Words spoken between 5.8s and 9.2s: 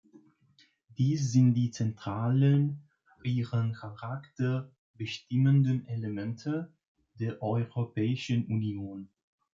Elemente der Europäischen Union.